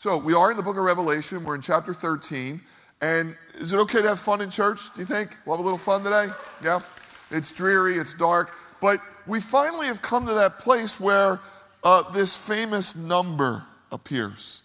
[0.00, 1.44] So we are in the book of Revelation.
[1.44, 2.58] We're in chapter 13.
[3.02, 5.36] And is it okay to have fun in church, do you think?
[5.44, 6.28] We'll have a little fun today?
[6.64, 6.80] Yeah?
[7.30, 8.50] It's dreary, it's dark.
[8.80, 11.38] But we finally have come to that place where
[11.84, 14.62] uh, this famous number appears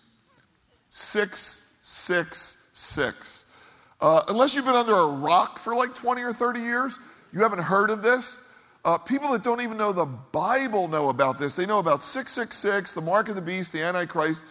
[0.90, 3.54] 666.
[4.00, 6.98] Uh, unless you've been under a rock for like 20 or 30 years,
[7.34, 8.50] you haven't heard of this.
[8.86, 11.56] Uh, people that don't even know the Bible know about this.
[11.56, 14.42] They know about 666, the mark of the beast, the Antichrist,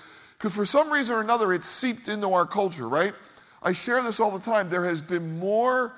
[0.45, 3.15] because for some reason or another, it's seeped into our culture, right?
[3.63, 4.69] I share this all the time.
[4.69, 5.95] There has been more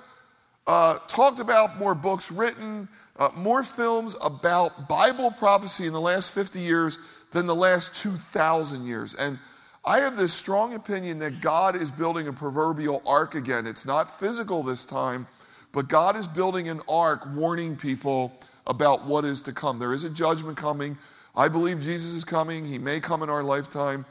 [0.69, 2.87] uh, talked about, more books written,
[3.19, 7.01] uh, more films about Bible prophecy in the last 50 years
[7.33, 9.15] than the last 2,000 years.
[9.15, 9.41] And
[9.85, 13.67] I have this strong opinion that God is building a proverbial ark again.
[13.67, 15.27] It's not physical this time,
[15.73, 18.33] but God is building an ark warning people
[18.65, 19.81] about what is to come.
[19.81, 20.97] There is a judgment coming.
[21.35, 22.65] I believe Jesus is coming.
[22.65, 24.07] He may come in our lifetime.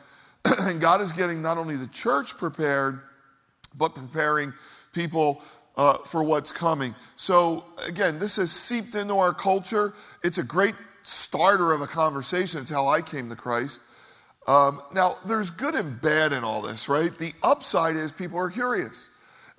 [0.59, 2.99] and God is getting not only the church prepared,
[3.77, 4.53] but preparing
[4.93, 5.41] people
[5.77, 6.95] uh, for what's coming.
[7.15, 9.93] So, again, this has seeped into our culture.
[10.23, 12.61] It's a great starter of a conversation.
[12.61, 13.81] It's how I came to Christ.
[14.47, 17.11] Um, now, there's good and bad in all this, right?
[17.11, 19.09] The upside is people are curious.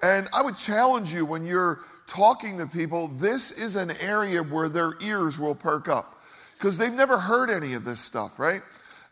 [0.02, 4.68] And I would challenge you when you're talking to people, this is an area where
[4.68, 6.22] their ears will perk up
[6.56, 8.62] because they've never heard any of this stuff, right?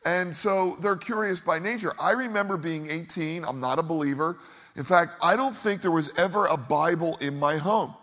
[0.04, 1.92] And so they're curious by nature.
[2.00, 4.36] I remember being 18, I'm not a believer.
[4.76, 7.94] In fact, I don't think there was ever a Bible in my home.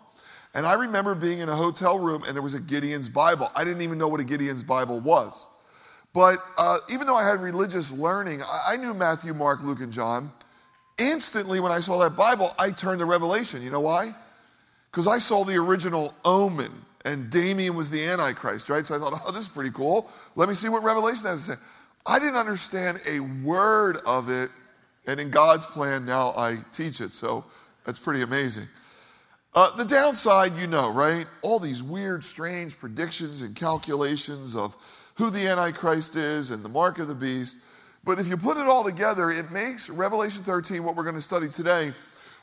[0.54, 3.50] And I remember being in a hotel room and there was a Gideon's Bible.
[3.54, 5.48] I didn't even know what a Gideon's Bible was.
[6.12, 9.92] But uh, even though I had religious learning, I, I knew Matthew, Mark, Luke, and
[9.92, 10.30] John.
[10.98, 13.62] Instantly, when I saw that Bible, I turned to Revelation.
[13.62, 14.14] You know why?
[14.90, 16.70] Because I saw the original omen,
[17.06, 18.84] and Damien was the Antichrist, right?
[18.84, 20.10] So I thought, oh, this is pretty cool.
[20.36, 21.62] Let me see what Revelation has to say.
[22.04, 24.50] I didn't understand a word of it
[25.06, 27.12] and in God's plan, now I teach it.
[27.12, 27.44] So
[27.84, 28.66] that's pretty amazing.
[29.54, 31.26] Uh, the downside, you know, right?
[31.42, 34.76] All these weird, strange predictions and calculations of
[35.16, 37.56] who the Antichrist is and the mark of the beast.
[38.04, 41.20] But if you put it all together, it makes Revelation 13, what we're going to
[41.20, 41.92] study today,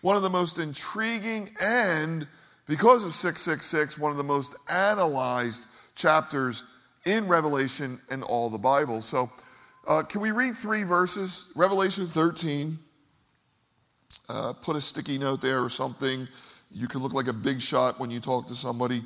[0.01, 2.28] one of the most intriguing and,
[2.67, 6.63] because of 666, one of the most analyzed chapters
[7.06, 9.01] in Revelation and all the Bible.
[9.01, 9.31] So
[9.88, 11.51] uh, can we read three verses?
[11.56, 12.78] Revelation 13.
[14.28, 16.28] Uh, put a sticky note there or something.
[16.72, 19.01] You can look like a big shot when you talk to somebody.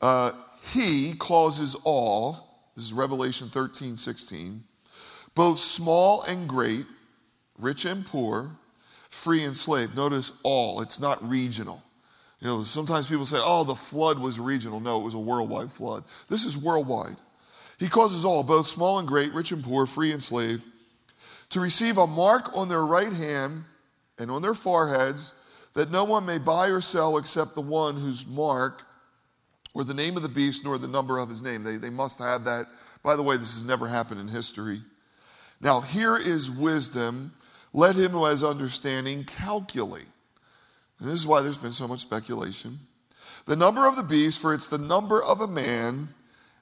[0.00, 0.32] Uh,
[0.72, 4.62] he causes all, this is Revelation 13, 16,
[5.34, 6.86] both small and great,
[7.58, 8.50] rich and poor,
[9.08, 9.96] free and slave.
[9.96, 11.82] Notice all, it's not regional.
[12.40, 14.78] You know, sometimes people say, oh, the flood was regional.
[14.78, 16.04] No, it was a worldwide flood.
[16.28, 17.16] This is worldwide.
[17.78, 20.64] He causes all, both small and great, rich and poor, free and slave,
[21.50, 23.64] to receive a mark on their right hand
[24.18, 25.34] and on their foreheads,
[25.74, 28.82] that no one may buy or sell except the one whose mark
[29.74, 31.62] or the name of the beast nor the number of his name.
[31.62, 32.66] They, they must have that.
[33.02, 34.80] By the way, this has never happened in history.
[35.60, 37.32] Now, here is wisdom.
[37.74, 40.06] Let him who has understanding calculate.
[40.98, 42.78] And this is why there's been so much speculation.
[43.44, 46.08] The number of the beast, for it's the number of a man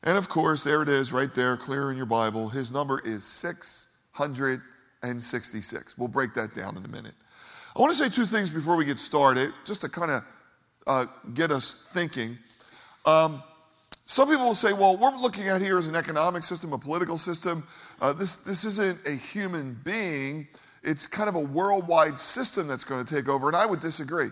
[0.05, 2.51] and of course, there it is right there, clear in your Bible.
[2.51, 5.99] His number is 666.
[5.99, 7.15] We'll break that down in a minute.
[7.75, 10.23] I want to say two things before we get started, just to kind of
[10.87, 12.37] uh, get us thinking.
[13.05, 13.43] Um,
[14.07, 17.17] some people will say, well, we're looking at here as an economic system, a political
[17.17, 17.67] system.
[18.01, 20.47] Uh, this, this isn't a human being,
[20.83, 24.29] it's kind of a worldwide system that's going to take over, and I would disagree.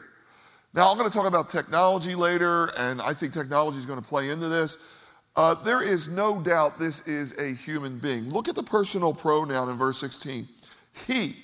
[0.75, 4.06] Now, I'm going to talk about technology later, and I think technology is going to
[4.06, 4.77] play into this.
[5.34, 8.31] Uh, there is no doubt this is a human being.
[8.31, 10.47] Look at the personal pronoun in verse 16.
[11.06, 11.34] He,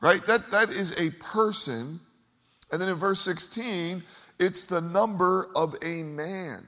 [0.00, 0.24] right?
[0.26, 1.98] That, that is a person.
[2.70, 4.02] And then in verse 16,
[4.38, 6.64] it's the number of a man.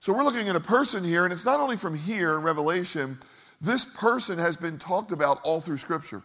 [0.00, 3.18] So we're looking at a person here, and it's not only from here in Revelation,
[3.60, 6.22] this person has been talked about all through Scripture.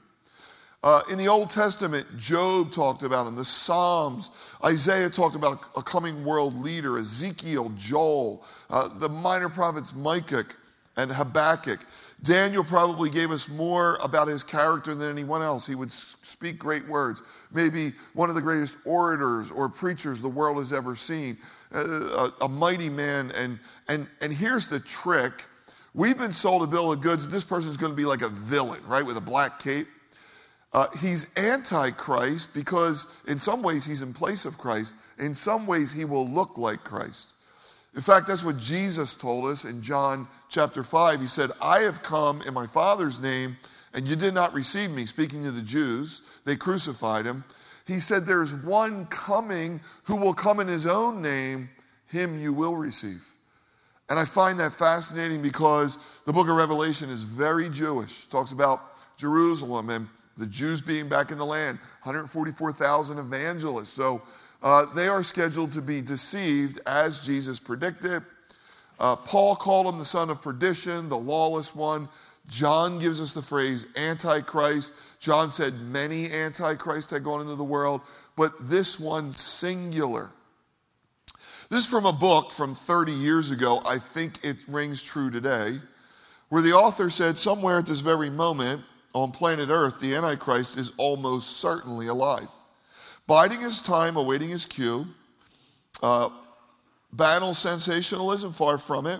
[0.83, 3.35] Uh, in the Old Testament, Job talked about him.
[3.35, 4.31] The Psalms,
[4.63, 10.45] Isaiah talked about a coming world leader, Ezekiel, Joel, uh, the minor prophets Micah
[10.95, 11.79] and Habakkuk.
[12.23, 15.67] Daniel probably gave us more about his character than anyone else.
[15.67, 17.21] He would speak great words.
[17.53, 21.37] Maybe one of the greatest orators or preachers the world has ever seen.
[21.73, 23.31] Uh, a, a mighty man.
[23.35, 25.33] And, and, and here's the trick
[25.93, 28.29] we've been sold a bill of goods this person is going to be like a
[28.29, 29.87] villain, right, with a black cape.
[30.73, 34.93] Uh, he's anti-Christ because in some ways he's in place of Christ.
[35.17, 37.33] In some ways he will look like Christ.
[37.95, 41.19] In fact, that's what Jesus told us in John chapter 5.
[41.19, 43.57] He said, I have come in my Father's name
[43.93, 47.43] and you did not receive me, speaking to the Jews, they crucified him.
[47.87, 51.69] He said, There's one coming who will come in his own name,
[52.07, 53.27] him you will receive.
[54.09, 58.25] And I find that fascinating because the book of Revelation is very Jewish.
[58.25, 58.81] It talks about
[59.17, 63.89] Jerusalem and the Jews being back in the land, 144,000 evangelists.
[63.89, 64.21] So
[64.61, 68.23] uh, they are scheduled to be deceived as Jesus predicted.
[68.99, 72.09] Uh, Paul called him the son of perdition, the lawless one.
[72.47, 74.93] John gives us the phrase antichrist.
[75.19, 78.01] John said many antichrists had gone into the world,
[78.35, 80.29] but this one singular.
[81.69, 83.81] This is from a book from 30 years ago.
[83.85, 85.79] I think it rings true today,
[86.47, 88.81] where the author said somewhere at this very moment
[89.21, 92.47] on planet Earth, the Antichrist is almost certainly alive.
[93.25, 95.07] Biding his time, awaiting his cue.
[96.01, 96.29] Uh,
[97.11, 99.19] banal sensationalism, far from it.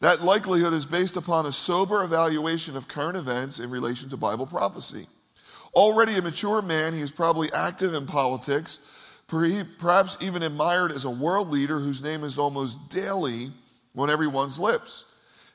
[0.00, 4.46] That likelihood is based upon a sober evaluation of current events in relation to Bible
[4.46, 5.06] prophecy.
[5.74, 8.80] Already a mature man, he is probably active in politics,
[9.28, 13.50] perhaps even admired as a world leader whose name is almost daily
[13.96, 15.04] on everyone's lips.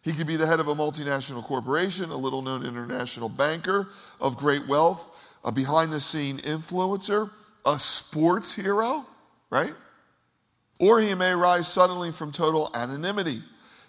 [0.08, 3.90] He could be the head of a multinational corporation, a little known international banker
[4.22, 5.14] of great wealth,
[5.44, 7.30] a behind the scene influencer,
[7.66, 9.06] a sports hero,
[9.50, 9.74] right?
[10.80, 13.42] Or he may rise suddenly from total anonymity.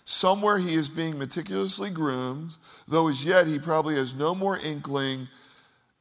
[0.05, 2.57] Somewhere he is being meticulously groomed,
[2.89, 5.29] though as yet he probably has no more inkling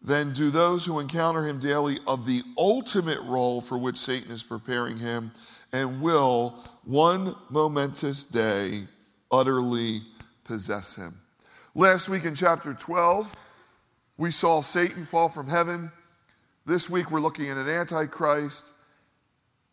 [0.02, 4.42] than do those who encounter him daily of the ultimate role for which Satan is
[4.42, 5.30] preparing him
[5.72, 6.56] and will
[6.86, 8.88] one momentous day
[9.32, 10.02] utterly
[10.44, 11.14] possess him.
[11.76, 13.36] Last week in chapter 12,
[14.18, 15.92] we saw Satan fall from heaven.
[16.66, 18.74] This week we're looking at an antichrist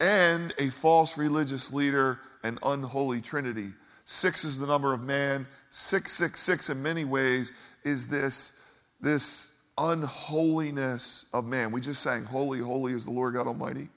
[0.01, 3.69] and a false religious leader, and unholy trinity.
[4.05, 5.47] Six is the number of man.
[5.71, 7.53] 666 in many ways
[7.85, 8.61] is this,
[9.01, 11.73] this unholiness of man.
[11.73, 13.89] We just sang, Holy, holy is the Lord God Almighty.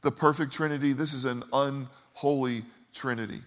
[0.00, 0.94] The perfect Trinity.
[0.94, 2.62] This is an unholy
[2.94, 3.40] Trinity.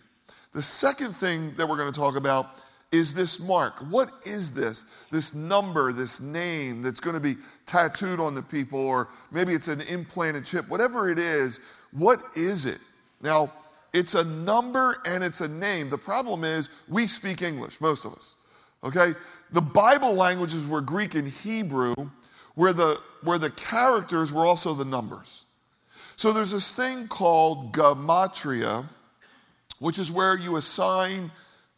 [0.54, 2.62] The second thing that we're going to talk about
[2.92, 3.74] is this mark.
[3.90, 4.86] What is this?
[5.12, 9.68] This number, this name that's going to be tattooed on the people, or maybe it's
[9.68, 11.60] an implanted chip, whatever it is,
[11.92, 12.78] what is it?
[13.22, 13.52] Now,
[13.94, 15.90] it's a number and it's a name.
[15.90, 18.36] The problem is we speak English, most of us.
[18.84, 19.14] Okay?
[19.52, 21.96] The Bible languages were Greek and Hebrew,
[22.56, 25.46] where the, where the characters were also the numbers.
[26.16, 28.86] So there's this thing called gematria,
[29.84, 31.30] which is where you assign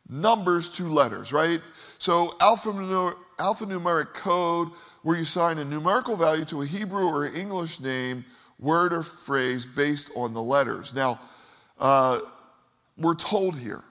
[0.07, 1.59] numbers to letters, right?
[1.97, 4.67] So alphanumeric, code,
[5.01, 8.23] where you assign a numerical value to a Hebrew or English name
[8.59, 10.93] word or phrase based on the letters.
[10.93, 11.19] Now,
[11.79, 12.19] uh,
[12.95, 13.83] we're told here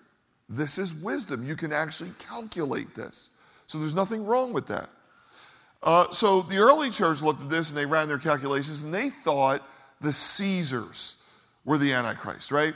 [0.48, 1.44] this is wisdom.
[1.44, 3.30] You can actually calculate this.
[3.66, 4.88] So there's nothing wrong with that.
[5.82, 9.10] Uh, so the early church looked at this and they ran their calculations and they
[9.10, 9.60] thought
[10.00, 11.16] the Caesars
[11.64, 12.74] were the Antichrist, right?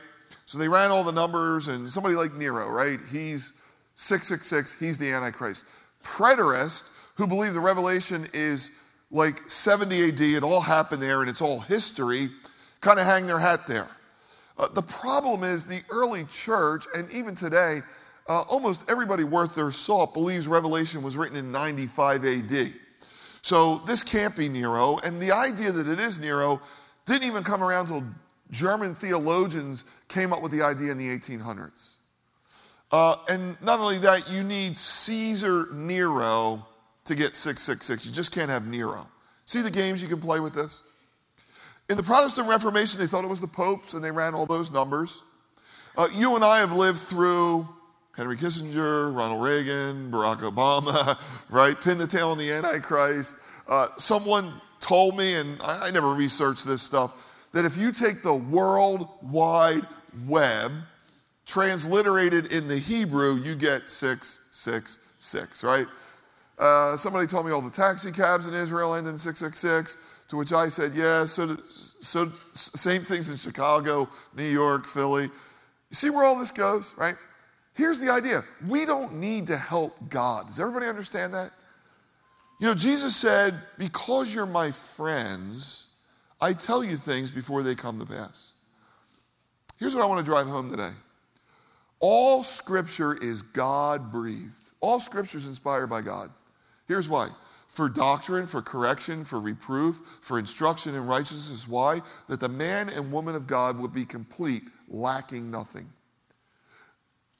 [0.48, 2.98] So they ran all the numbers and somebody like Nero, right?
[3.12, 3.52] He's
[3.96, 5.66] 666, he's the Antichrist.
[6.02, 8.80] Preterists, who believe the revelation is
[9.10, 12.30] like 70 AD, it all happened there and it's all history,
[12.80, 13.88] kind of hang their hat there.
[14.56, 17.82] Uh, the problem is the early church, and even today,
[18.26, 22.72] uh, almost everybody worth their salt believes Revelation was written in 95 AD.
[23.42, 26.58] So this can't be Nero, and the idea that it is Nero
[27.04, 28.04] didn't even come around until
[28.50, 31.94] German theologians came up with the idea in the 1800s.
[32.90, 36.66] Uh, and not only that, you need Caesar Nero
[37.04, 38.06] to get 666.
[38.06, 39.06] You just can't have Nero.
[39.44, 40.82] See the games you can play with this?
[41.88, 44.70] In the Protestant Reformation, they thought it was the popes and they ran all those
[44.70, 45.22] numbers.
[45.96, 47.66] Uh, you and I have lived through
[48.16, 51.18] Henry Kissinger, Ronald Reagan, Barack Obama,
[51.50, 51.80] right?
[51.80, 53.36] Pin the tail on the Antichrist.
[53.66, 58.22] Uh, someone told me, and I, I never researched this stuff, that if you take
[58.22, 59.86] the World Wide
[60.26, 60.72] Web,
[61.46, 65.86] transliterated in the Hebrew, you get 666, right?
[66.58, 69.96] Uh, somebody told me all the taxi cabs in Israel end in 666,
[70.28, 75.24] to which I said, yeah, so, so same things in Chicago, New York, Philly.
[75.24, 77.16] You see where all this goes, right?
[77.74, 80.48] Here's the idea we don't need to help God.
[80.48, 81.52] Does everybody understand that?
[82.60, 85.86] You know, Jesus said, Because you're my friends,
[86.40, 88.52] I tell you things before they come to pass.
[89.78, 90.92] Here's what I want to drive home today
[92.00, 96.30] all scripture is God breathed, all scripture is inspired by God.
[96.86, 97.28] Here's why
[97.68, 101.68] for doctrine, for correction, for reproof, for instruction in righteousness.
[101.68, 102.00] Why?
[102.28, 105.86] That the man and woman of God would be complete, lacking nothing.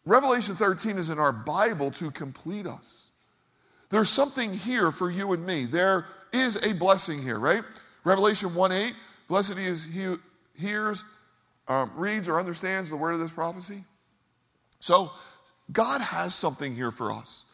[0.05, 3.09] Revelation 13 is in our Bible to complete us.
[3.91, 5.65] There's something here for you and me.
[5.65, 7.63] There is a blessing here, right?
[8.05, 8.95] Revelation 1 8,
[9.29, 10.21] blessed is he who
[10.55, 11.05] hears,
[11.69, 13.85] um, reads, or understands the word of this prophecy.
[14.81, 15.11] So,
[15.73, 17.45] God has something here for us.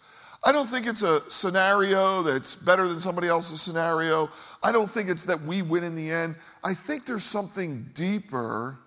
[0.45, 4.29] I don't think it's a scenario that's better than somebody else's scenario.
[4.63, 6.37] I don't think it's that we win in the end.
[6.63, 8.79] I think there's something deeper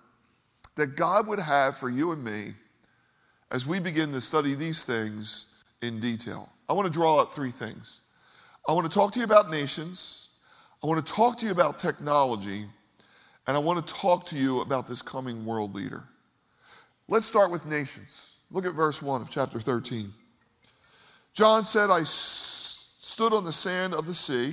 [0.76, 2.54] that God would have for you and me
[3.50, 6.48] as we begin to study these things in detail.
[6.68, 8.02] I want to draw out three things.
[8.68, 10.28] I want to talk to you about nations,
[10.82, 12.66] I want to talk to you about technology,
[13.48, 16.04] and I want to talk to you about this coming world leader.
[17.08, 18.34] Let's start with nations.
[18.50, 20.12] Look at verse 1 of chapter 13.
[21.32, 24.52] John said, I s- stood on the sand of the sea,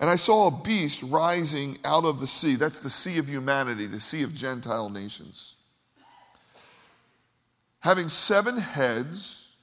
[0.00, 2.56] and I saw a beast rising out of the sea.
[2.56, 5.54] That's the sea of humanity, the sea of Gentile nations.
[7.78, 9.54] Having seven heads,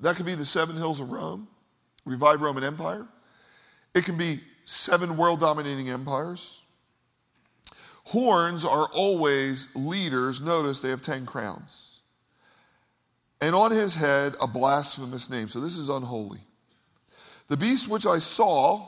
[0.00, 1.48] that could be the seven hills of Rome,
[2.06, 3.06] revived Roman Empire.
[3.94, 6.61] It can be seven world dominating empires.
[8.04, 10.40] Horns are always leaders.
[10.40, 12.00] Notice they have 10 crowns.
[13.40, 15.48] And on his head, a blasphemous name.
[15.48, 16.40] So this is unholy.
[17.48, 18.86] The beast which I saw,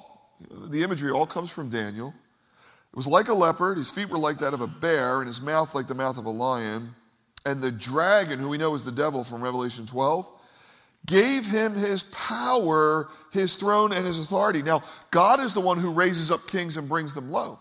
[0.51, 2.15] the imagery all comes from Daniel.
[2.93, 3.79] It was like a leopard.
[3.79, 6.27] His feet were like that of a bear, and his mouth like the mouth of
[6.27, 6.91] a lion.
[7.45, 10.29] And the dragon, who we know is the devil from Revelation 12,
[11.07, 14.63] gave him his power, his throne, and his authority.
[14.63, 17.59] Now, God is the one who raises up kings and brings them low.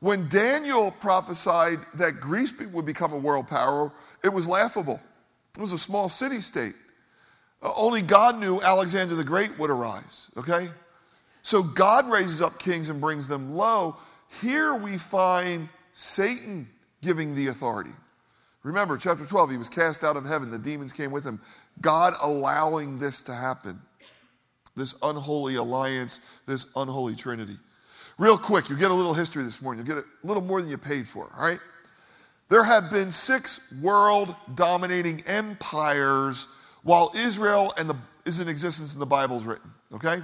[0.00, 5.00] When Daniel prophesied that Greece would become a world power, it was laughable.
[5.56, 6.74] It was a small city state.
[7.62, 10.68] Uh, only God knew Alexander the Great would arise, okay?
[11.42, 13.96] So God raises up kings and brings them low.
[14.42, 16.68] Here we find Satan
[17.00, 17.92] giving the authority.
[18.62, 21.40] Remember, chapter 12, he was cast out of heaven, the demons came with him.
[21.80, 23.80] God allowing this to happen,
[24.74, 27.56] this unholy alliance, this unholy trinity.
[28.18, 29.84] Real quick, you get a little history this morning.
[29.84, 31.60] You get a little more than you paid for, all right?
[32.48, 36.48] There have been six world dominating empires
[36.82, 40.18] while Israel and the, is in existence and the Bible's written, okay?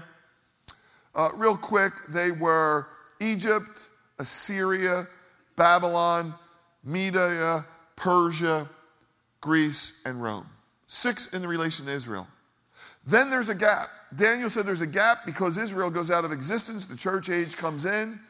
[1.14, 2.86] Uh, real quick, they were
[3.20, 5.06] Egypt, Assyria,
[5.56, 6.32] Babylon,
[6.84, 7.64] Media,
[7.96, 8.66] Persia,
[9.40, 10.46] Greece, and Rome.
[10.86, 12.26] Six in relation to Israel.
[13.06, 13.88] Then there's a gap.
[14.14, 17.84] Daniel said there's a gap because Israel goes out of existence, the church age comes
[17.84, 18.20] in.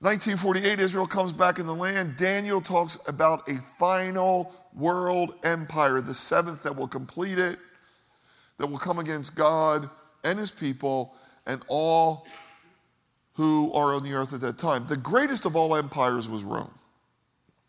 [0.00, 2.16] 1948, Israel comes back in the land.
[2.16, 7.58] Daniel talks about a final world empire, the seventh that will complete it,
[8.58, 9.90] that will come against God
[10.22, 11.14] and his people
[11.46, 12.26] and all
[13.34, 14.86] who are on the earth at that time.
[14.86, 16.72] The greatest of all empires was Rome.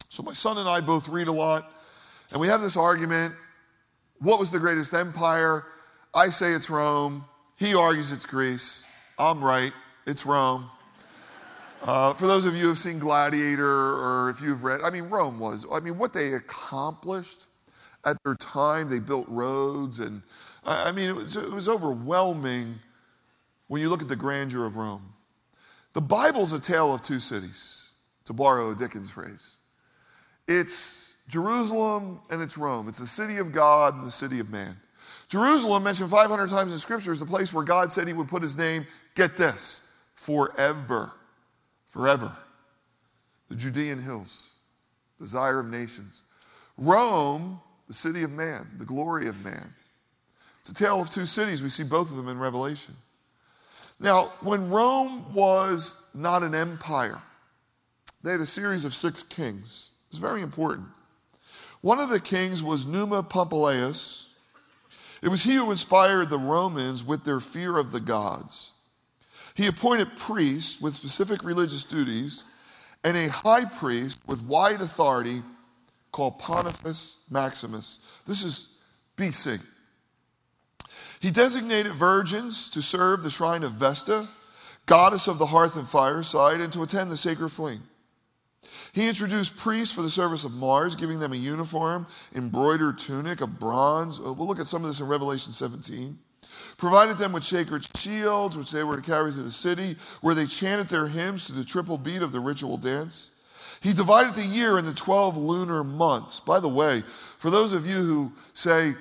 [0.09, 1.71] So my son and I both read a lot,
[2.31, 3.33] and we have this argument
[4.21, 5.65] what was the greatest empire?
[6.13, 7.23] I say it's Rome.
[7.57, 8.85] He argues it's Greece.
[9.17, 9.71] I'm right.
[10.07, 10.65] It's Rome.
[11.83, 15.03] Uh, for those of you who have seen Gladiator or if you've read, I mean,
[15.03, 17.45] Rome was, I mean, what they accomplished
[18.05, 20.21] at their time, they built roads, and
[20.65, 22.79] I mean, it was, it was overwhelming
[23.67, 25.13] when you look at the grandeur of Rome.
[25.93, 27.91] The Bible's a tale of two cities,
[28.25, 29.57] to borrow a Dickens phrase.
[30.47, 32.89] It's Jerusalem and it's Rome.
[32.89, 34.75] It's the city of God and the city of man.
[35.29, 38.41] Jerusalem, mentioned 500 times in Scripture, is the place where God said he would put
[38.41, 41.11] his name, get this, forever.
[41.87, 42.35] Forever.
[43.47, 44.49] The Judean hills,
[45.19, 46.23] desire of nations.
[46.77, 49.73] Rome, the city of man, the glory of man.
[50.61, 51.63] It's a tale of two cities.
[51.63, 52.95] We see both of them in Revelation.
[53.99, 57.21] Now, when Rome was not an empire,
[58.23, 59.91] they had a series of six kings.
[60.09, 60.87] It's very important.
[61.81, 64.28] One of the kings was Numa Pompilius.
[65.21, 68.71] It was he who inspired the Romans with their fear of the gods.
[69.53, 72.45] He appointed priests with specific religious duties
[73.03, 75.41] and a high priest with wide authority
[76.11, 77.99] called Pontifex Maximus.
[78.25, 78.77] This is
[79.17, 79.61] BC.
[81.19, 84.27] He designated virgins to serve the shrine of Vesta,
[84.85, 87.83] goddess of the hearth and fireside, and to attend the sacred flame.
[88.93, 93.59] He introduced priests for the service of Mars, giving them a uniform, embroidered tunic of
[93.59, 94.19] bronze.
[94.19, 96.17] Uh, we'll look at some of this in Revelation 17.
[96.77, 100.45] Provided them with sacred shields, which they were to carry through the city, where they
[100.45, 103.31] chanted their hymns to the triple beat of the ritual dance.
[103.81, 106.39] He divided the year into 12 lunar months.
[106.39, 107.01] By the way,
[107.37, 108.93] for those of you who say,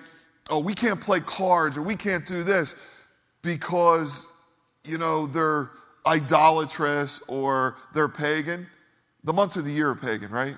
[0.51, 2.77] oh, we can't play cards or we can't do this
[3.43, 4.33] because,
[4.85, 5.71] you know, they're
[6.07, 8.67] idolatrous or they're pagan,
[9.25, 10.57] the months of the year are pagan, right?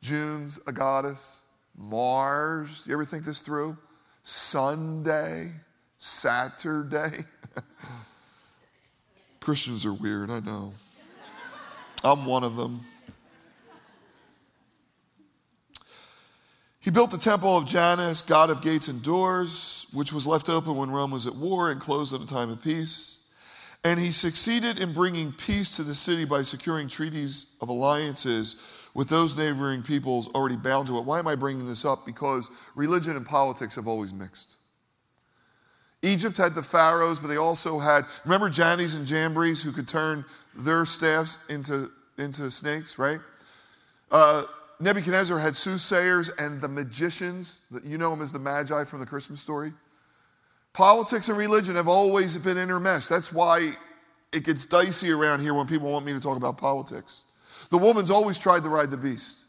[0.00, 1.42] June's a goddess.
[1.76, 3.76] Mars, you ever think this through?
[4.22, 5.50] Sunday,
[5.98, 7.24] Saturday.
[9.40, 10.72] Christians are weird, I know.
[12.02, 12.80] I'm one of them.
[16.80, 20.76] He built the temple of Janus, god of gates and doors, which was left open
[20.76, 23.13] when Rome was at war and closed at a time of peace.
[23.84, 28.56] And he succeeded in bringing peace to the city by securing treaties of alliances
[28.94, 31.04] with those neighboring peoples already bound to it.
[31.04, 32.06] Why am I bringing this up?
[32.06, 34.56] Because religion and politics have always mixed.
[36.02, 40.24] Egypt had the pharaohs, but they also had, remember Jannes and Jambres who could turn
[40.54, 43.18] their staffs into, into snakes, right?
[44.10, 44.44] Uh,
[44.80, 47.62] Nebuchadnezzar had soothsayers and the magicians.
[47.84, 49.72] You know them as the Magi from the Christmas story.
[50.74, 53.08] Politics and religion have always been intermeshed.
[53.08, 53.72] That's why
[54.32, 57.22] it gets dicey around here when people want me to talk about politics.
[57.70, 59.44] The woman's always tried to ride the beast.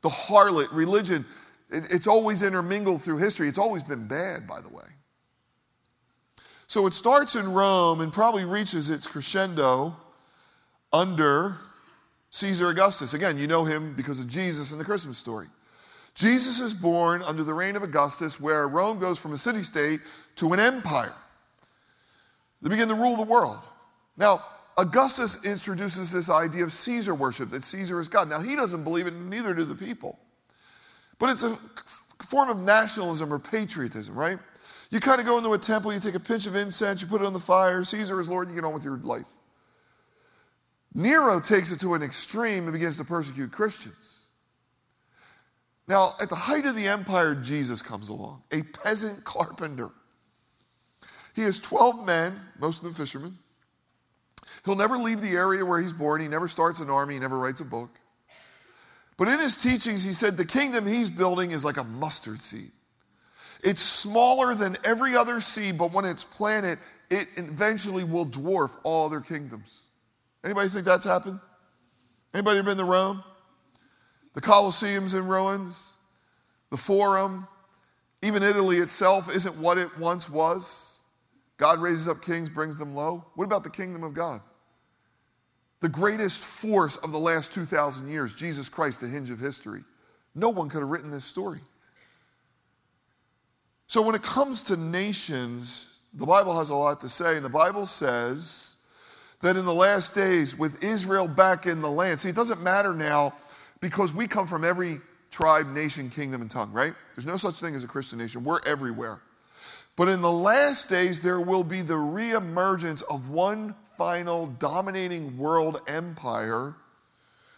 [0.00, 1.24] The harlot, religion,
[1.70, 3.48] it's always intermingled through history.
[3.48, 4.84] It's always been bad, by the way.
[6.66, 9.94] So it starts in Rome and probably reaches its crescendo
[10.90, 11.58] under
[12.30, 13.12] Caesar Augustus.
[13.12, 15.48] Again, you know him because of Jesus and the Christmas story.
[16.14, 20.00] Jesus is born under the reign of Augustus, where Rome goes from a city state
[20.36, 21.12] to an empire.
[22.60, 23.58] They begin to rule the world.
[24.16, 24.42] Now,
[24.78, 28.28] Augustus introduces this idea of Caesar worship, that Caesar is God.
[28.28, 30.18] Now, he doesn't believe it, neither do the people.
[31.18, 31.56] But it's a
[32.24, 34.38] form of nationalism or patriotism, right?
[34.90, 37.20] You kind of go into a temple, you take a pinch of incense, you put
[37.20, 39.26] it on the fire, Caesar is Lord, you get on with your life.
[40.94, 44.20] Nero takes it to an extreme and begins to persecute Christians.
[45.88, 49.90] Now, at the height of the empire, Jesus comes along, a peasant carpenter.
[51.34, 53.38] He has 12 men, most of them fishermen.
[54.64, 56.20] He'll never leave the area where he's born.
[56.20, 57.14] He never starts an army.
[57.14, 57.90] He never writes a book.
[59.16, 62.70] But in his teachings, he said the kingdom he's building is like a mustard seed.
[63.62, 66.78] It's smaller than every other seed, but when it's planted,
[67.10, 69.82] it eventually will dwarf all other kingdoms.
[70.42, 71.38] Anybody think that's happened?
[72.34, 73.22] Anybody been to Rome?
[74.34, 75.92] The Colosseum's in ruins.
[76.70, 77.46] The Forum,
[78.22, 80.91] even Italy itself isn't what it once was.
[81.58, 83.24] God raises up kings, brings them low.
[83.34, 84.40] What about the kingdom of God?
[85.80, 89.82] The greatest force of the last 2,000 years, Jesus Christ, the hinge of history.
[90.34, 91.60] No one could have written this story.
[93.86, 97.50] So, when it comes to nations, the Bible has a lot to say, and the
[97.50, 98.76] Bible says
[99.42, 102.94] that in the last days, with Israel back in the land, see, it doesn't matter
[102.94, 103.34] now
[103.80, 106.94] because we come from every tribe, nation, kingdom, and tongue, right?
[107.16, 108.44] There's no such thing as a Christian nation.
[108.44, 109.20] We're everywhere.
[109.96, 115.80] But in the last days, there will be the reemergence of one final dominating world
[115.86, 116.74] empire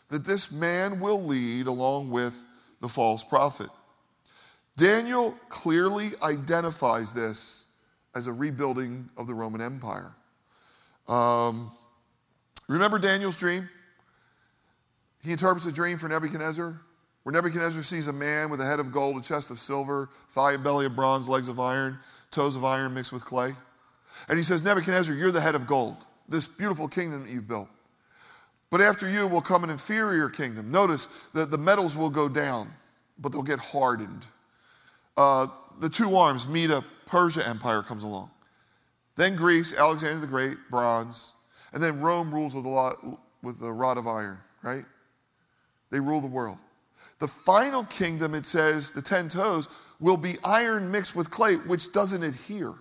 [0.09, 2.37] that this man will lead along with
[2.81, 3.71] the false prophet.
[4.77, 7.65] Daniel clearly identifies this
[8.15, 10.13] as a rebuilding of the Roman Empire.
[11.09, 11.71] Um,
[12.69, 13.69] remember Daniel's dream?
[15.23, 16.79] He interprets a dream for Nebuchadnezzar,
[17.23, 20.53] where Nebuchadnezzar sees a man with a head of gold, a chest of silver, thigh
[20.53, 21.99] and belly of bronze, legs of iron,
[22.35, 23.55] toes of iron mixed with clay.
[24.29, 25.97] And he says, Nebuchadnezzar, you're the head of gold
[26.29, 27.69] this beautiful kingdom that you've built.
[28.71, 30.71] But after you will come an inferior kingdom.
[30.71, 32.69] Notice that the metals will go down,
[33.19, 34.27] but they'll get hardened.
[35.17, 35.47] Uh,
[35.81, 38.31] the two arms, Medo Persia Empire comes along.
[39.17, 41.33] Then Greece, Alexander the Great, bronze.
[41.73, 42.97] And then Rome rules with a, lot,
[43.43, 44.85] with a rod of iron, right?
[45.91, 46.59] They rule the world.
[47.21, 49.69] The final kingdom, it says, the ten toes,
[50.05, 52.75] will be iron mixed with clay, which doesn't adhere.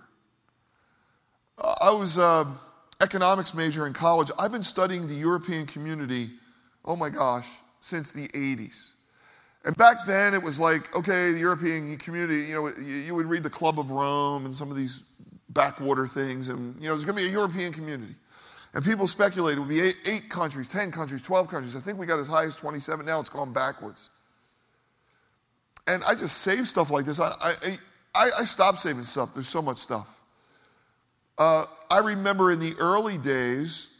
[1.58, 2.18] I was.
[2.18, 2.44] Uh,
[3.00, 6.30] economics major in college, I've been studying the European community,
[6.84, 8.92] oh my gosh, since the 80s.
[9.64, 13.42] And back then it was like, okay, the European community, you know, you would read
[13.42, 15.06] the Club of Rome and some of these
[15.50, 18.14] backwater things, and, you know, there's going to be a European community.
[18.74, 21.76] And people speculated it would be eight, eight, countries, 10 countries, 12 countries.
[21.76, 23.06] I think we got as high as 27.
[23.06, 24.10] Now it's gone backwards.
[25.86, 27.20] And I just save stuff like this.
[27.20, 27.32] I,
[28.14, 29.34] I, I stopped saving stuff.
[29.34, 30.20] There's so much stuff.
[31.36, 33.96] Uh, I remember in the early days,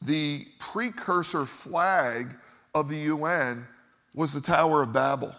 [0.00, 2.28] the precursor flag
[2.74, 3.66] of the UN
[4.14, 5.34] was the Tower of Babel.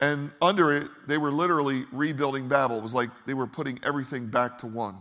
[0.00, 2.78] And under it, they were literally rebuilding Babel.
[2.78, 4.96] It was like they were putting everything back to one.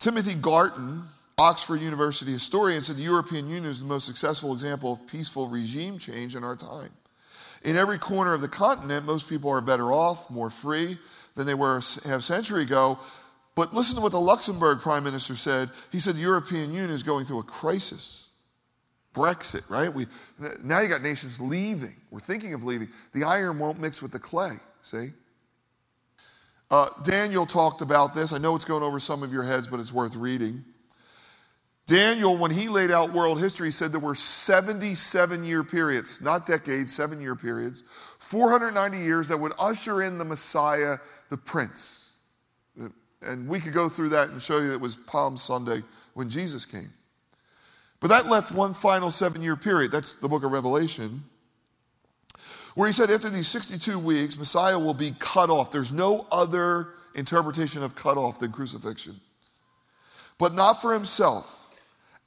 [0.00, 1.04] Timothy Garton,
[1.38, 5.96] Oxford University historian, said the European Union is the most successful example of peaceful regime
[5.96, 6.90] change in our time.
[7.64, 10.98] In every corner of the continent, most people are better off, more free,
[11.34, 12.98] than they were a half century ago.
[13.54, 15.70] But listen to what the Luxembourg prime minister said.
[15.90, 18.26] He said the European Union is going through a crisis.
[19.14, 19.92] Brexit, right?
[19.92, 20.06] We,
[20.62, 21.94] now you got nations leaving.
[22.10, 22.88] We're thinking of leaving.
[23.12, 25.10] The iron won't mix with the clay, see?
[26.70, 28.32] Uh, Daniel talked about this.
[28.32, 30.64] I know it's going over some of your heads, but it's worth reading.
[31.92, 36.90] Daniel, when he laid out world history, said there were 77 year periods, not decades,
[36.90, 37.82] seven year periods,
[38.18, 40.96] 490 years that would usher in the Messiah,
[41.28, 42.14] the Prince.
[43.20, 45.82] And we could go through that and show you that it was Palm Sunday
[46.14, 46.88] when Jesus came.
[48.00, 49.92] But that left one final seven year period.
[49.92, 51.22] That's the book of Revelation,
[52.74, 55.70] where he said after these 62 weeks, Messiah will be cut off.
[55.70, 59.16] There's no other interpretation of cut off than crucifixion.
[60.38, 61.61] But not for himself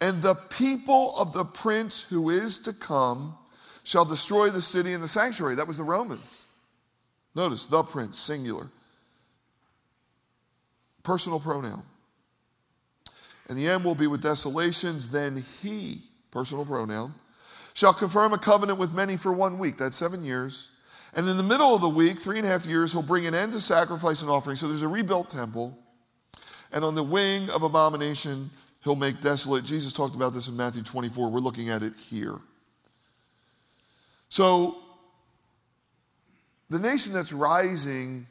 [0.02, 3.36] and the people of the prince who is to come
[3.84, 5.56] shall destroy the city and the sanctuary.
[5.56, 6.44] That was the Romans.
[7.36, 8.68] Notice, the prince, singular.
[11.04, 11.84] Personal pronoun.
[13.48, 15.10] And the end will be with desolations.
[15.10, 16.00] Then he,
[16.32, 17.14] personal pronoun,
[17.74, 19.78] shall confirm a covenant with many for one week.
[19.78, 20.70] That's seven years.
[21.14, 23.36] And in the middle of the week, three and a half years, he'll bring an
[23.36, 24.56] end to sacrifice and offering.
[24.56, 25.78] So there's a rebuilt temple.
[26.74, 28.50] And on the wing of abomination,
[28.86, 29.66] he'll make desolate.
[29.66, 31.30] Jesus talked about this in Matthew 24.
[31.30, 32.38] We're looking at it here.
[34.30, 34.78] So,
[36.70, 38.28] the nation that's rising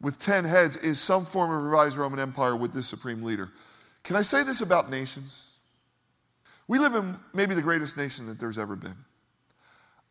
[0.00, 3.50] with 10 heads is some form of revised Roman Empire with this supreme leader.
[4.02, 5.50] Can I say this about nations?
[6.68, 8.96] We live in maybe the greatest nation that there's ever been.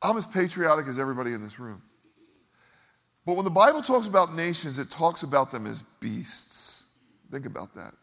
[0.02, 1.82] I'm as patriotic as everybody in this room.
[3.26, 6.92] But when the Bible talks about nations, it talks about them as beasts.
[7.32, 7.94] Think about that.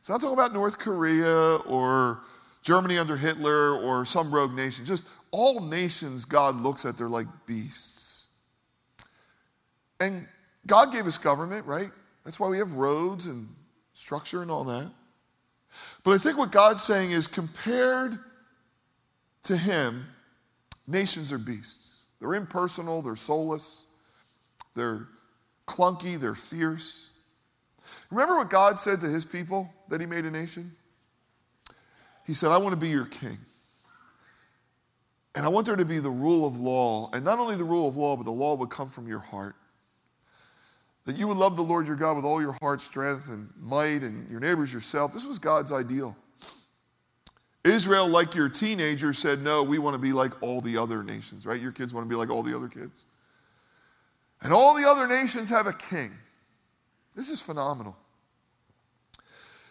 [0.00, 2.20] It's not talking about North Korea or
[2.62, 4.84] Germany under Hitler or some rogue nation.
[4.84, 8.28] Just all nations God looks at, they're like beasts.
[10.00, 10.26] And
[10.66, 11.90] God gave us government, right?
[12.24, 13.48] That's why we have roads and
[13.92, 14.90] structure and all that.
[16.02, 18.18] But I think what God's saying is compared
[19.44, 20.06] to Him,
[20.86, 22.06] nations are beasts.
[22.20, 23.86] They're impersonal, they're soulless,
[24.74, 25.08] they're
[25.66, 27.09] clunky, they're fierce.
[28.10, 30.72] Remember what God said to his people that he made a nation?
[32.26, 33.38] He said, I want to be your king.
[35.34, 37.10] And I want there to be the rule of law.
[37.12, 39.54] And not only the rule of law, but the law would come from your heart.
[41.04, 44.02] That you would love the Lord your God with all your heart, strength, and might,
[44.02, 45.12] and your neighbors yourself.
[45.12, 46.16] This was God's ideal.
[47.64, 51.46] Israel, like your teenager, said, No, we want to be like all the other nations,
[51.46, 51.60] right?
[51.60, 53.06] Your kids want to be like all the other kids.
[54.42, 56.12] And all the other nations have a king.
[57.14, 57.96] This is phenomenal.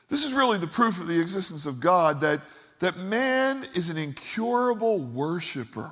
[0.10, 2.41] This is really the proof of the existence of God that,
[2.80, 5.91] that man is an incurable worshiper.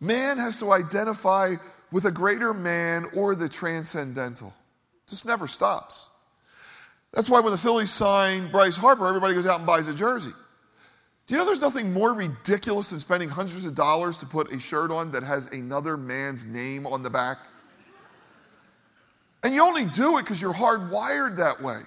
[0.00, 1.56] Man has to identify
[1.92, 4.52] with a greater man or the transcendental.
[5.08, 6.10] This never stops.
[7.12, 10.32] That's why when the Phillies sign Bryce Harper, everybody goes out and buys a jersey.
[11.26, 14.58] Do you know there's nothing more ridiculous than spending hundreds of dollars to put a
[14.58, 17.38] shirt on that has another man's name on the back?
[19.44, 21.78] And you only do it because you're hardwired that way.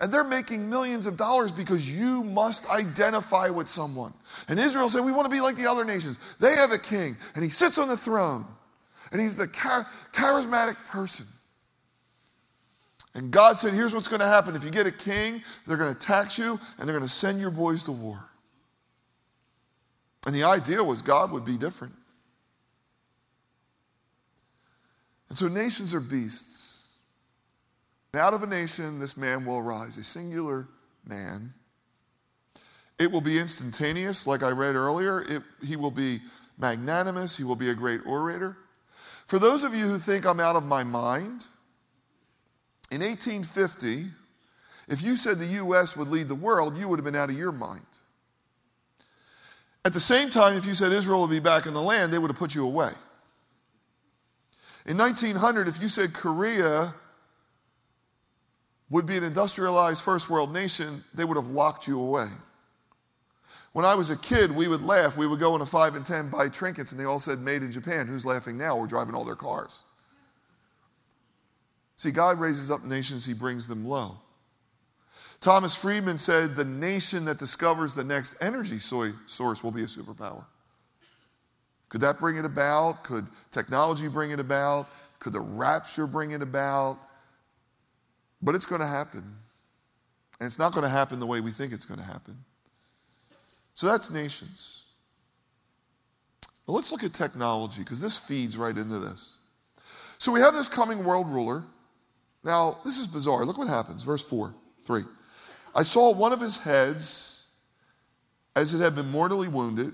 [0.00, 4.12] And they're making millions of dollars because you must identify with someone.
[4.48, 6.18] And Israel said, We want to be like the other nations.
[6.38, 8.44] They have a king, and he sits on the throne,
[9.12, 11.26] and he's the char- charismatic person.
[13.14, 14.54] And God said, Here's what's going to happen.
[14.54, 17.40] If you get a king, they're going to tax you, and they're going to send
[17.40, 18.22] your boys to war.
[20.26, 21.94] And the idea was God would be different.
[25.30, 26.59] And so nations are beasts.
[28.12, 30.66] And out of a nation, this man will arise, a singular
[31.06, 31.54] man.
[32.98, 35.22] It will be instantaneous, like I read earlier.
[35.22, 36.20] It, he will be
[36.58, 37.36] magnanimous.
[37.36, 38.56] He will be a great orator.
[39.26, 41.46] For those of you who think I'm out of my mind,
[42.90, 44.06] in 1850,
[44.88, 45.96] if you said the U.S.
[45.96, 47.86] would lead the world, you would have been out of your mind.
[49.84, 52.18] At the same time, if you said Israel would be back in the land, they
[52.18, 52.90] would have put you away.
[54.84, 56.92] In 1900, if you said Korea
[58.90, 62.26] would be an industrialized first world nation, they would have locked you away.
[63.72, 65.16] When I was a kid, we would laugh.
[65.16, 67.62] We would go in a 5 and 10 buy trinkets, and they all said made
[67.62, 68.08] in Japan.
[68.08, 68.76] Who's laughing now?
[68.76, 69.82] We're driving all their cars.
[71.94, 74.16] See, God raises up nations, He brings them low.
[75.40, 80.44] Thomas Friedman said the nation that discovers the next energy source will be a superpower.
[81.88, 83.04] Could that bring it about?
[83.04, 84.88] Could technology bring it about?
[85.18, 86.98] Could the rapture bring it about?
[88.42, 89.22] But it's going to happen.
[90.38, 92.36] And it's not going to happen the way we think it's going to happen.
[93.74, 94.84] So that's nations.
[96.66, 99.38] But let's look at technology because this feeds right into this.
[100.18, 101.64] So we have this coming world ruler.
[102.44, 103.44] Now, this is bizarre.
[103.44, 104.02] Look what happens.
[104.02, 105.02] Verse 4, 3.
[105.74, 107.46] I saw one of his heads
[108.56, 109.92] as it had been mortally wounded.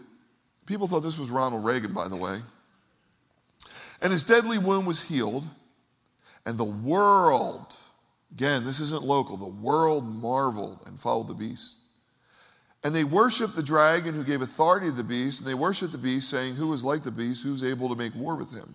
[0.67, 2.41] People thought this was Ronald Reagan, by the way.
[4.03, 5.47] And his deadly wound was healed
[6.45, 7.77] And the world,
[8.33, 11.77] again, this isn't local, the world marveled and followed the beast.
[12.85, 15.99] And they worshiped the dragon who gave authority to the beast, and they worshiped the
[15.99, 17.43] beast, saying, Who is like the beast?
[17.43, 18.75] Who's able to make war with him?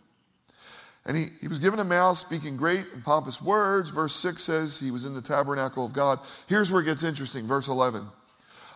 [1.06, 3.90] And he, he was given a mouth speaking great and pompous words.
[3.90, 6.20] Verse 6 says he was in the tabernacle of God.
[6.48, 7.48] Here's where it gets interesting.
[7.48, 8.06] Verse 11.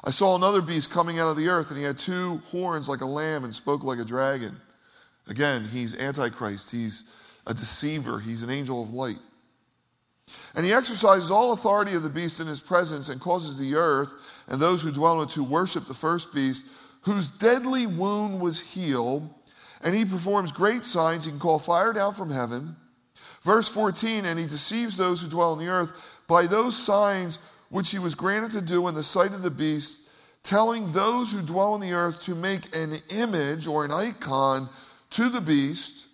[0.03, 3.01] I saw another beast coming out of the earth, and he had two horns like
[3.01, 4.55] a lamb and spoke like a dragon.
[5.27, 6.71] Again, he's Antichrist.
[6.71, 7.15] He's
[7.47, 8.19] a deceiver.
[8.19, 9.17] He's an angel of light.
[10.55, 14.13] And he exercises all authority of the beast in his presence and causes the earth
[14.47, 16.63] and those who dwell in it to worship the first beast,
[17.01, 19.29] whose deadly wound was healed.
[19.83, 21.25] And he performs great signs.
[21.25, 22.75] He can call fire down from heaven.
[23.41, 25.91] Verse 14, and he deceives those who dwell on the earth
[26.27, 27.37] by those signs
[27.69, 30.09] which he was granted to do in the sight of the beast,
[30.41, 34.67] telling those who dwell on the earth to make an image or an icon
[35.11, 36.07] to the beast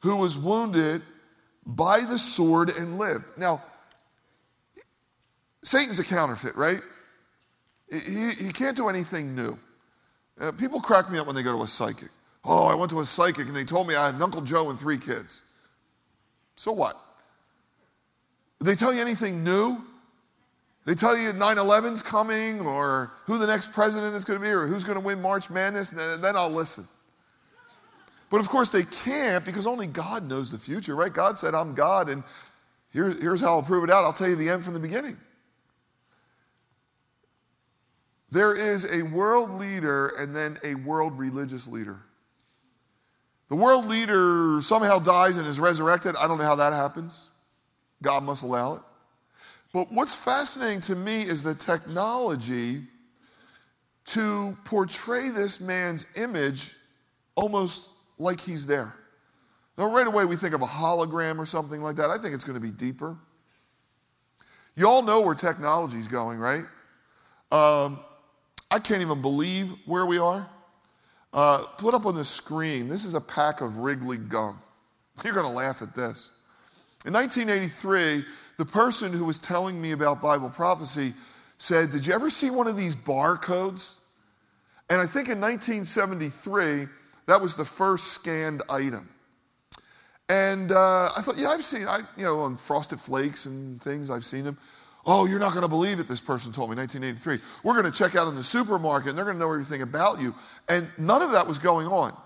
[0.00, 1.02] who was wounded
[1.66, 3.24] by the sword and lived.
[3.36, 3.62] Now,
[5.62, 6.80] Satan's a counterfeit, right?
[7.90, 9.58] He, he can't do anything new.
[10.40, 12.08] Uh, people crack me up when they go to a psychic.
[12.44, 14.70] Oh, I went to a psychic and they told me I had an Uncle Joe
[14.70, 15.42] and three kids.
[16.56, 16.96] So what?
[18.60, 19.78] They tell you anything new?
[20.84, 24.50] They tell you 9 11's coming or who the next president is going to be
[24.50, 26.84] or who's going to win March Madness, then I'll listen.
[28.32, 31.12] But of course, they can't because only God knows the future, right?
[31.12, 32.24] God said, I'm God, and
[32.90, 34.04] here, here's how I'll prove it out.
[34.04, 35.18] I'll tell you the end from the beginning.
[38.30, 41.98] There is a world leader and then a world religious leader.
[43.50, 46.16] The world leader somehow dies and is resurrected.
[46.18, 47.28] I don't know how that happens.
[48.00, 48.82] God must allow it.
[49.74, 52.80] But what's fascinating to me is the technology
[54.06, 56.74] to portray this man's image
[57.34, 58.94] almost like he's there.
[59.78, 62.10] Now, right away, we think of a hologram or something like that.
[62.10, 63.16] I think it's going to be deeper.
[64.76, 66.64] You all know where technology is going, right?
[67.50, 67.98] Um,
[68.70, 70.46] I can't even believe where we are.
[71.32, 74.58] Uh, put up on the screen, this is a pack of Wrigley gum.
[75.24, 76.30] You're going to laugh at this.
[77.04, 78.24] In 1983,
[78.58, 81.14] the person who was telling me about Bible prophecy
[81.58, 83.98] said, Did you ever see one of these barcodes?
[84.90, 86.86] And I think in 1973,
[87.26, 89.08] that was the first scanned item.
[90.28, 94.08] And uh, I thought, yeah, I've seen, I, you know, on Frosted Flakes and things,
[94.08, 94.56] I've seen them.
[95.04, 97.44] Oh, you're not going to believe it, this person told me, 1983.
[97.64, 100.20] We're going to check out in the supermarket and they're going to know everything about
[100.20, 100.34] you.
[100.68, 102.16] And none of that was going on.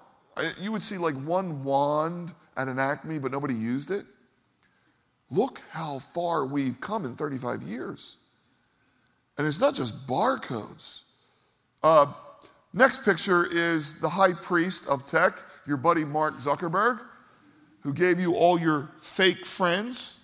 [0.61, 4.05] You would see like one wand at an Acme, but nobody used it.
[5.31, 8.19] Look how far we've come in 35 years.
[9.39, 11.01] And it's not just barcodes.
[11.83, 12.13] Uh,
[12.73, 15.35] Next picture is the high priest of tech,
[15.67, 17.01] your buddy Mark Zuckerberg,
[17.81, 20.21] who gave you all your fake friends.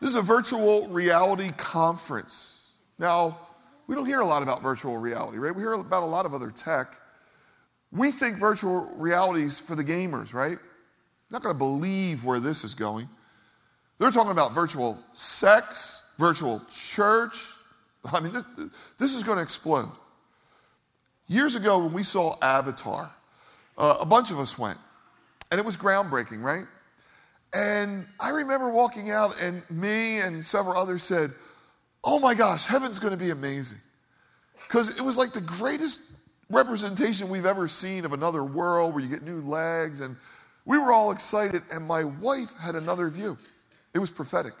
[0.00, 2.72] This is a virtual reality conference.
[2.98, 3.38] Now,
[3.86, 5.54] we don't hear a lot about virtual reality, right?
[5.54, 6.88] We hear about a lot of other tech.
[7.92, 10.58] We think virtual reality is for the gamers, right?
[11.30, 13.08] Not going to believe where this is going.
[13.98, 17.52] They're talking about virtual sex, virtual church.
[18.12, 18.44] I mean, this,
[18.98, 19.88] this is going to explode.
[21.28, 23.10] Years ago, when we saw Avatar,
[23.76, 24.78] uh, a bunch of us went,
[25.50, 26.64] and it was groundbreaking, right?
[27.52, 31.30] And I remember walking out, and me and several others said,
[32.04, 33.78] Oh my gosh, heaven's to be amazing.
[34.68, 36.00] Because it was like the greatest
[36.50, 40.00] representation we've ever seen of another world where you get new legs.
[40.00, 40.16] And
[40.64, 43.36] we were all excited, and my wife had another view.
[43.94, 44.54] It was prophetic.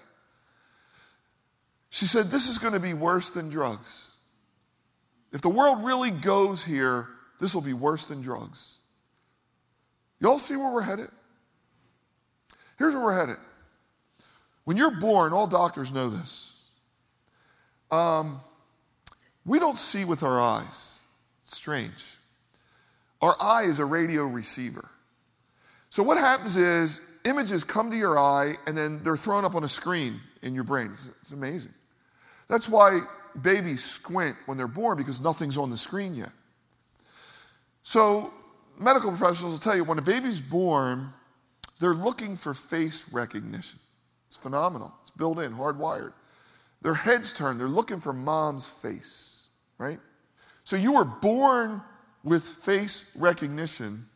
[1.90, 4.05] She said, This is to be worse than drugs.
[5.36, 7.08] If the world really goes here,
[7.40, 8.78] this will be worse than drugs.
[10.18, 11.10] Y'all see where we're headed?
[12.78, 13.36] Here's where we're headed.
[14.64, 16.58] When you're born, all doctors know this.
[17.90, 18.40] Um,
[19.44, 21.04] we don't see with our eyes.
[21.42, 22.14] It's strange.
[23.20, 24.88] Our eye is a radio receiver.
[25.90, 29.64] So, what happens is images come to your eye and then they're thrown up on
[29.64, 30.86] a screen in your brain.
[30.92, 31.74] It's, it's amazing.
[32.48, 33.00] That's why
[33.42, 36.30] babies squint when they're born because nothing's on the screen yet.
[37.82, 38.32] So,
[38.78, 41.12] medical professionals will tell you when a baby's born,
[41.80, 43.78] they're looking for face recognition.
[44.28, 46.12] It's phenomenal, it's built in, hardwired.
[46.82, 50.00] Their heads turn, they're looking for mom's face, right?
[50.64, 51.82] So, you were born
[52.24, 54.06] with face recognition,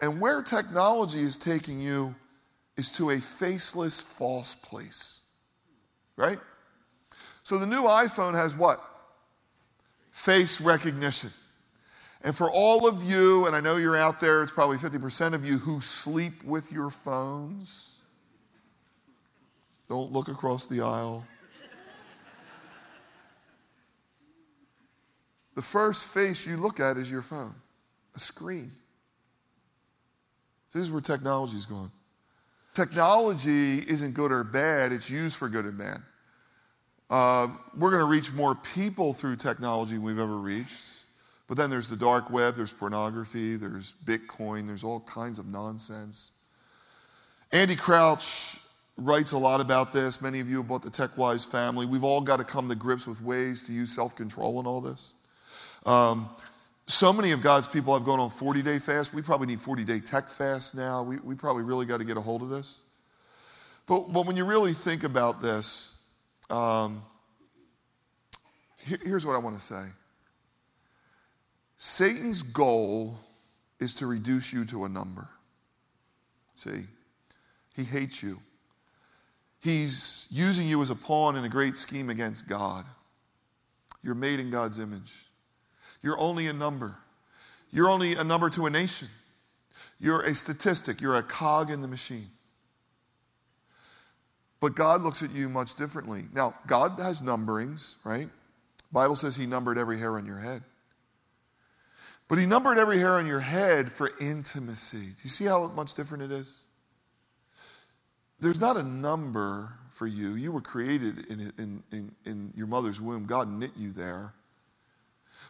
[0.00, 2.14] and where technology is taking you
[2.76, 5.20] is to a faceless, false place,
[6.16, 6.38] right?
[7.44, 8.80] So the new iPhone has what?
[10.10, 11.30] Face recognition.
[12.22, 15.44] And for all of you, and I know you're out there, it's probably 50% of
[15.44, 17.98] you who sleep with your phones.
[19.88, 21.26] Don't look across the aisle.
[25.54, 27.54] the first face you look at is your phone,
[28.16, 28.72] a screen.
[30.72, 31.90] This is where technology is going.
[32.72, 35.98] Technology isn't good or bad, it's used for good and bad.
[37.10, 40.82] Uh, we're going to reach more people through technology than we've ever reached.
[41.46, 46.32] But then there's the dark web, there's pornography, there's Bitcoin, there's all kinds of nonsense.
[47.52, 48.60] Andy Crouch
[48.96, 50.22] writes a lot about this.
[50.22, 51.84] Many of you have bought the TechWise family.
[51.84, 54.80] We've all got to come to grips with ways to use self control in all
[54.80, 55.12] this.
[55.84, 56.28] Um,
[56.86, 59.14] so many of God's people have gone on 40 day fast.
[59.14, 61.02] We probably need 40 day tech fast now.
[61.02, 62.80] We, we probably really got to get a hold of this.
[63.86, 65.93] But, but when you really think about this,
[66.50, 67.02] um,
[68.78, 69.84] here's what I want to say
[71.76, 73.16] Satan's goal
[73.80, 75.28] is to reduce you to a number.
[76.54, 76.84] See,
[77.74, 78.38] he hates you.
[79.60, 82.84] He's using you as a pawn in a great scheme against God.
[84.02, 85.24] You're made in God's image.
[86.02, 86.94] You're only a number.
[87.72, 89.08] You're only a number to a nation.
[89.98, 91.00] You're a statistic.
[91.00, 92.28] You're a cog in the machine.
[94.60, 96.24] But God looks at you much differently.
[96.32, 98.28] Now, God has numberings, right?
[98.92, 100.62] Bible says he numbered every hair on your head.
[102.28, 104.98] But he numbered every hair on your head for intimacy.
[104.98, 106.64] Do you see how much different it is?
[108.40, 110.34] There's not a number for you.
[110.34, 113.26] You were created in, in, in, in your mother's womb.
[113.26, 114.32] God knit you there.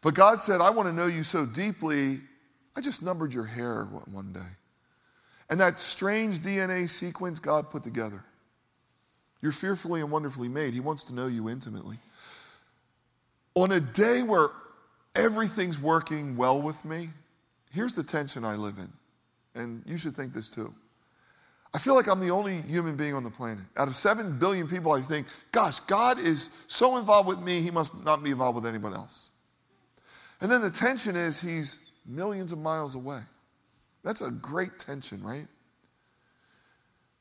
[0.02, 2.20] But God said, I want to know you so deeply,
[2.76, 4.40] I just numbered your hair one day.
[5.48, 8.24] And that strange DNA sequence God put together.
[9.44, 10.72] You're fearfully and wonderfully made.
[10.72, 11.98] He wants to know you intimately.
[13.54, 14.48] On a day where
[15.14, 17.10] everything's working well with me,
[17.70, 18.90] here's the tension I live in.
[19.54, 20.72] And you should think this too.
[21.74, 23.62] I feel like I'm the only human being on the planet.
[23.76, 27.70] Out of 7 billion people, I think, gosh, God is so involved with me, he
[27.70, 29.28] must not be involved with anyone else.
[30.40, 33.20] And then the tension is he's millions of miles away.
[34.04, 35.46] That's a great tension, right?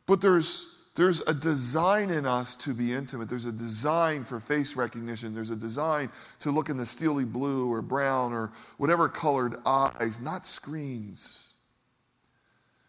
[0.06, 3.28] But there's, there's a design in us to be intimate.
[3.28, 5.34] There's a design for face recognition.
[5.34, 10.22] There's a design to look in the steely blue or brown or whatever colored eyes,
[10.22, 11.54] not screens.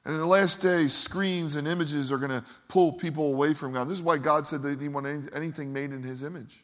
[0.05, 3.73] And in the last days, screens and images are going to pull people away from
[3.73, 3.89] God.
[3.89, 6.63] This is why God said that he didn't want anything made in his image.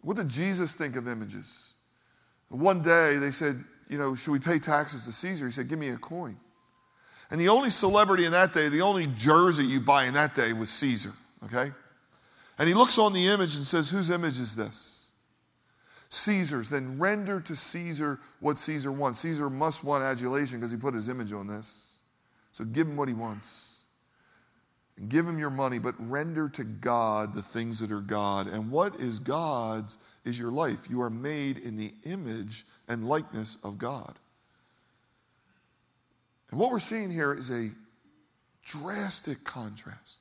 [0.00, 1.74] What did Jesus think of images?
[2.48, 3.56] One day they said,
[3.90, 5.44] you know, should we pay taxes to Caesar?
[5.44, 6.38] He said, give me a coin.
[7.30, 10.52] And the only celebrity in that day, the only jersey you buy in that day
[10.52, 11.12] was Caesar,
[11.44, 11.72] okay?
[12.58, 15.10] And he looks on the image and says, whose image is this?
[16.10, 16.68] Caesar's.
[16.68, 19.20] Then render to Caesar what Caesar wants.
[19.20, 21.96] Caesar must want adulation because he put his image on this.
[22.52, 23.78] So give him what he wants
[24.96, 28.48] and give him your money, but render to God the things that are God.
[28.48, 30.90] And what is God's is your life.
[30.90, 34.18] You are made in the image and likeness of God.
[36.50, 37.70] And what we're seeing here is a
[38.64, 40.20] drastic contrast.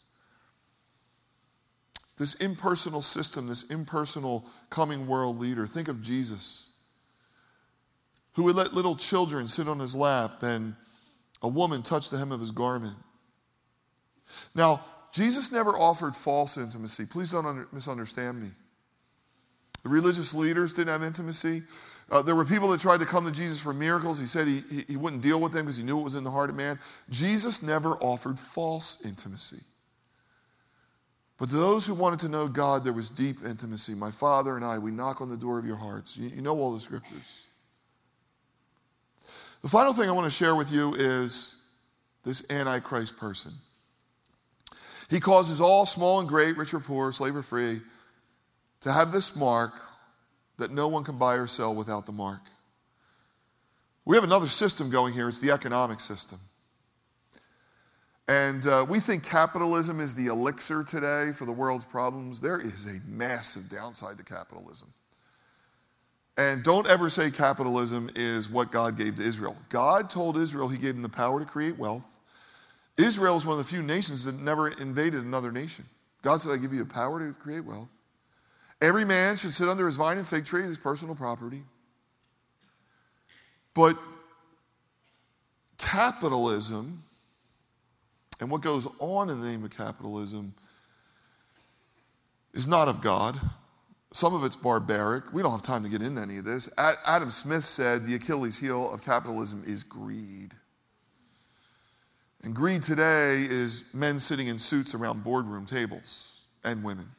[2.17, 5.65] This impersonal system, this impersonal coming world leader.
[5.65, 6.69] Think of Jesus,
[8.33, 10.75] who would let little children sit on his lap and
[11.41, 12.95] a woman touch the hem of his garment.
[14.53, 14.81] Now,
[15.13, 17.05] Jesus never offered false intimacy.
[17.05, 18.49] Please don't under, misunderstand me.
[19.83, 21.63] The religious leaders didn't have intimacy.
[22.11, 24.19] Uh, there were people that tried to come to Jesus for miracles.
[24.19, 26.31] He said he, he, wouldn't deal with them because he knew what was in the
[26.31, 26.79] heart of man.
[27.09, 29.61] Jesus never offered false intimacy.
[31.37, 33.93] But to those who wanted to know God, there was deep intimacy.
[33.93, 36.17] My Father and I, we knock on the door of your hearts.
[36.17, 37.41] You, you know all the scriptures.
[39.61, 41.67] The final thing I want to share with you is
[42.25, 43.51] this Antichrist person.
[45.09, 47.81] He causes all, small and great, rich or poor, slave or free,
[48.81, 49.73] to have this mark
[50.59, 52.41] that no one can buy or sell without the mark.
[54.05, 56.39] We have another system going here, it's the economic system.
[58.27, 62.39] And uh, we think capitalism is the elixir today for the world's problems.
[62.39, 64.93] There is a massive downside to capitalism.
[66.37, 69.57] And don't ever say capitalism is what God gave to Israel.
[69.69, 72.19] God told Israel he gave them the power to create wealth,
[72.97, 75.85] Israel is one of the few nations that never invaded another nation.
[76.21, 77.87] God said, I give you a power to create wealth.
[78.81, 81.63] Every man should sit under his vine and fig tree, his personal property.
[83.73, 83.97] But
[85.77, 87.03] capitalism
[88.39, 90.53] and what goes on in the name of capitalism
[92.53, 93.39] is not of God.
[94.11, 95.33] Some of it's barbaric.
[95.33, 96.69] We don't have time to get into any of this.
[96.77, 100.53] Adam Smith said the Achilles heel of capitalism is greed.
[102.43, 107.09] And greed today is men sitting in suits around boardroom tables and women.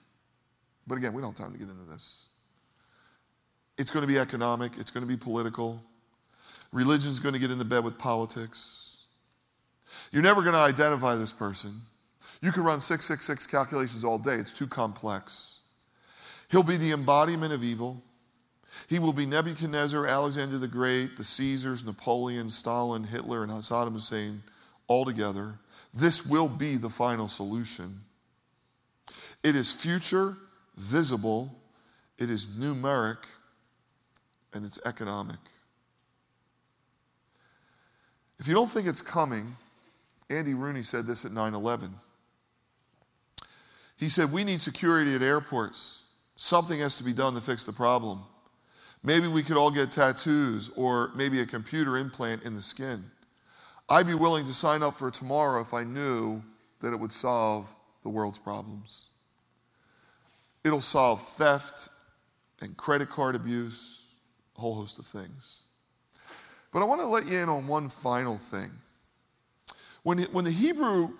[0.86, 2.26] But again, we don't have time to get into this.
[3.78, 5.82] It's going to be economic, it's going to be political.
[6.72, 9.04] Religion's going to get into bed with politics.
[10.12, 11.72] You're never going to identify this person.
[12.42, 15.58] You can run 666 calculations all day, it's too complex.
[16.50, 18.02] He'll be the embodiment of evil.
[18.88, 24.42] He will be Nebuchadnezzar, Alexander the Great, the Caesars, Napoleon, Stalin, Hitler, and Saddam Hussein
[24.86, 25.54] all together.
[25.92, 28.00] This will be the final solution.
[29.42, 30.36] It is future,
[30.80, 31.54] visible,
[32.18, 33.24] it is numeric,
[34.52, 35.38] and it's economic.
[38.38, 39.54] If you don't think it's coming,
[40.30, 41.94] Andy Rooney said this at 9 11.
[43.96, 46.04] He said, We need security at airports.
[46.36, 48.22] Something has to be done to fix the problem.
[49.02, 53.04] Maybe we could all get tattoos or maybe a computer implant in the skin.
[53.88, 56.42] I'd be willing to sign up for tomorrow if I knew
[56.80, 57.68] that it would solve
[58.02, 59.09] the world's problems.
[60.64, 61.88] It'll solve theft
[62.60, 64.04] and credit card abuse,
[64.56, 65.62] a whole host of things.
[66.72, 68.70] But I want to let you in on one final thing.
[70.02, 71.10] When, when the Hebrew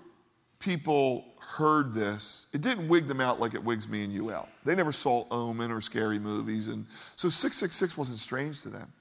[0.58, 4.48] people heard this, it didn't wig them out like it wigs me and you out.
[4.64, 6.86] They never saw Omen or scary movies, and
[7.16, 8.92] so 666 wasn't strange to them.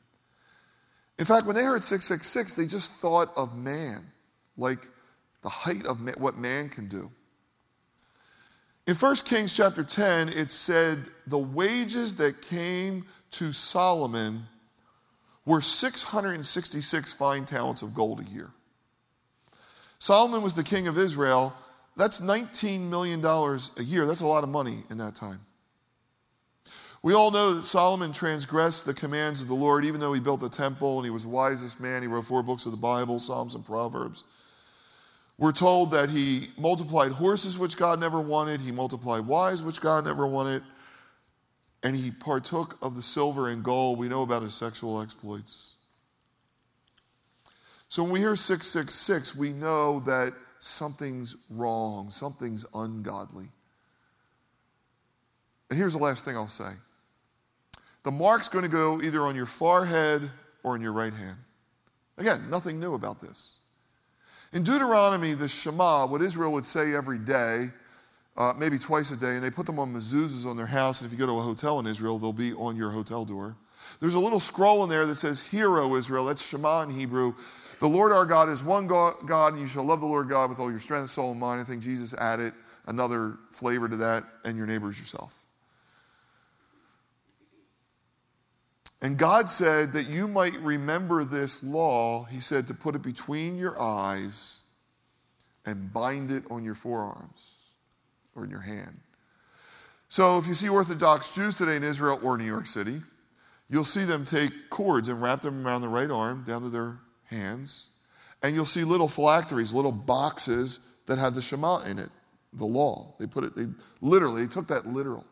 [1.20, 4.06] In fact, when they heard 666, they just thought of man,
[4.58, 4.80] like
[5.44, 7.12] the height of man, what man can do.
[8.90, 14.48] In 1 Kings chapter 10, it said the wages that came to Solomon
[15.46, 18.50] were 666 fine talents of gold a year.
[20.00, 21.54] Solomon was the king of Israel.
[21.98, 24.08] That's $19 million a year.
[24.08, 25.42] That's a lot of money in that time.
[27.04, 30.40] We all know that Solomon transgressed the commands of the Lord, even though he built
[30.40, 32.02] the temple and he was the wisest man.
[32.02, 34.24] He wrote four books of the Bible, Psalms and Proverbs.
[35.40, 38.62] We're told that he multiplied horses, which God never wanted.
[38.62, 40.62] He multiplied wives, which God never wanted
[41.84, 44.00] and he partook of the silver and gold.
[44.00, 45.76] We know about his sexual exploits.
[47.88, 53.48] So when we hear 666, we know that something's wrong, something's ungodly.
[55.70, 56.72] And here's the last thing I'll say
[58.04, 60.30] the mark's going to go either on your forehead
[60.64, 61.38] or in your right hand.
[62.18, 63.59] Again, nothing new about this.
[64.52, 67.70] In Deuteronomy, the Shema, what Israel would say every day,
[68.36, 71.02] uh, maybe twice a day, and they put them on mezuzahs on their house.
[71.02, 73.56] And if you go to a hotel in Israel, they'll be on your hotel door.
[74.00, 76.26] There's a little scroll in there that says, Hear, O Israel.
[76.26, 77.34] That's Shema in Hebrew.
[77.80, 80.60] The Lord our God is one God, and you shall love the Lord God with
[80.60, 81.62] all your strength, soul, and mind.
[81.62, 82.54] I think Jesus added
[82.88, 85.39] another flavor to that, and your neighbors yourself.
[89.02, 93.58] And God said that you might remember this law, He said, to put it between
[93.58, 94.62] your eyes
[95.66, 97.56] and bind it on your forearms
[98.36, 99.00] or in your hand.
[100.10, 103.02] So if you see Orthodox Jews today in Israel or New York City,
[103.70, 106.98] you'll see them take cords and wrap them around the right arm down to their
[107.26, 107.90] hands.
[108.42, 112.10] And you'll see little phylacteries, little boxes that have the Shema in it,
[112.54, 113.14] the law.
[113.20, 113.68] They put it, they
[114.02, 115.26] literally, they took that literal.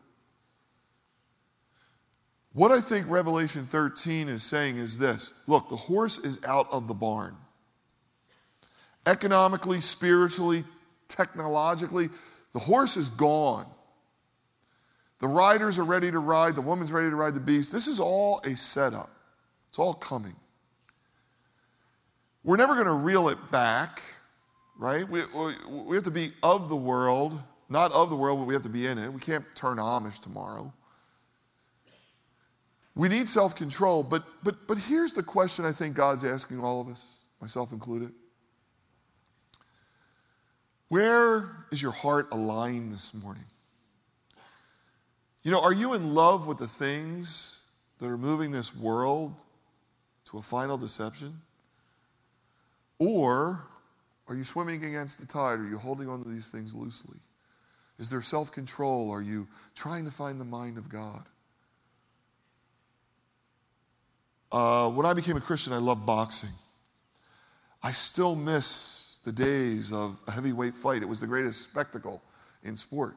[2.58, 6.88] What I think Revelation 13 is saying is this look, the horse is out of
[6.88, 7.36] the barn.
[9.06, 10.64] Economically, spiritually,
[11.06, 12.08] technologically,
[12.54, 13.64] the horse is gone.
[15.20, 16.56] The riders are ready to ride.
[16.56, 17.70] The woman's ready to ride the beast.
[17.70, 19.08] This is all a setup.
[19.68, 20.34] It's all coming.
[22.42, 24.02] We're never going to reel it back,
[24.76, 25.08] right?
[25.08, 25.52] We, we,
[25.84, 28.68] we have to be of the world, not of the world, but we have to
[28.68, 29.12] be in it.
[29.12, 30.72] We can't turn Amish tomorrow.
[32.98, 36.80] We need self control, but, but, but here's the question I think God's asking all
[36.80, 37.06] of us,
[37.40, 38.10] myself included.
[40.88, 43.44] Where is your heart aligned this morning?
[45.44, 47.66] You know, are you in love with the things
[48.00, 49.32] that are moving this world
[50.24, 51.40] to a final deception?
[52.98, 53.64] Or
[54.26, 55.60] are you swimming against the tide?
[55.60, 57.18] Are you holding on to these things loosely?
[58.00, 59.12] Is there self control?
[59.12, 59.46] Are you
[59.76, 61.22] trying to find the mind of God?
[64.50, 66.50] Uh, when I became a Christian, I loved boxing.
[67.82, 71.02] I still miss the days of a heavyweight fight.
[71.02, 72.22] It was the greatest spectacle
[72.64, 73.14] in sport.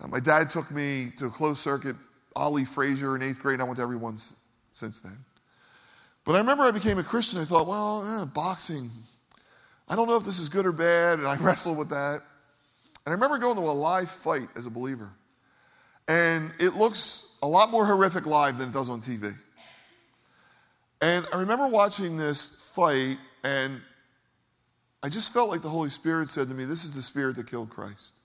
[0.00, 1.96] Uh, my dad took me to a closed circuit,
[2.34, 4.16] Ali Frazier in eighth grade, and I went to every one
[4.72, 5.16] since then.
[6.24, 7.40] But I remember I became a Christian.
[7.40, 8.90] I thought, well, eh, boxing,
[9.88, 12.22] I don't know if this is good or bad, and I wrestled with that.
[13.04, 15.10] And I remember going to a live fight as a believer.
[16.06, 19.34] And it looks a lot more horrific live than it does on TV.
[21.00, 23.80] And I remember watching this fight, and
[25.02, 27.46] I just felt like the Holy Spirit said to me, This is the spirit that
[27.46, 28.18] killed Christ.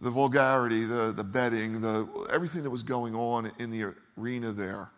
[0.00, 4.90] The vulgarity, the, the betting, the, everything that was going on in the arena there.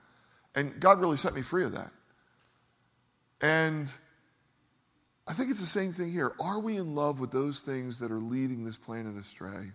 [0.54, 1.90] And God really set me free of that.
[3.40, 3.92] And
[5.26, 6.32] I think it's the same thing here.
[6.40, 9.70] Are we in love with those things that are leading this planet astray?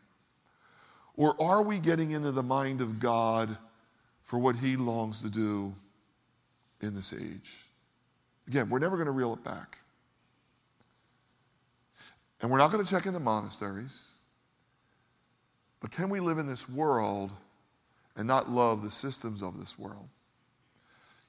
[1.16, 3.58] Or are we getting into the mind of God
[4.24, 5.74] for what He longs to do
[6.86, 7.66] in this age?
[8.48, 9.78] Again, we're never going to reel it back.
[12.42, 14.12] And we're not going to check into monasteries.
[15.82, 17.32] But can we live in this world
[18.16, 20.08] and not love the systems of this world?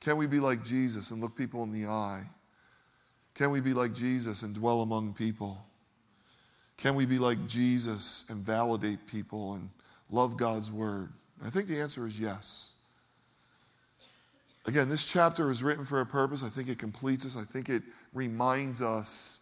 [0.00, 2.22] Can we be like Jesus and look people in the eye?
[3.34, 5.62] Can we be like Jesus and dwell among people?
[6.76, 9.70] Can we be like Jesus and validate people and
[10.10, 11.10] love God's word?
[11.44, 12.75] I think the answer is yes.
[14.66, 16.42] Again, this chapter is written for a purpose.
[16.42, 17.36] I think it completes us.
[17.36, 19.40] I think it reminds us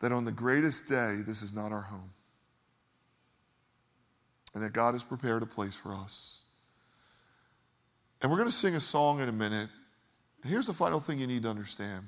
[0.00, 2.10] that on the greatest day, this is not our home.
[4.54, 6.40] And that God has prepared a place for us.
[8.20, 9.68] And we're going to sing a song in a minute.
[10.44, 12.06] Here's the final thing you need to understand